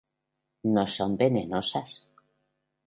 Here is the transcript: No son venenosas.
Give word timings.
No 0.77 0.85
son 0.95 1.11
venenosas. 1.21 1.89